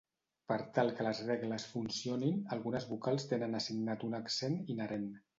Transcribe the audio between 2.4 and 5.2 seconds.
algunes vocals tenen assignat un accent inherent.